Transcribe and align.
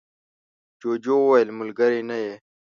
جوجو 0.81 1.15
وویل 1.21 1.49
ملگری 1.59 2.01
نه 2.09 2.17
یې. 2.23 2.33